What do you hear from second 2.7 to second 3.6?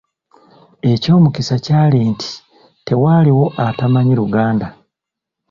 tewaaliwo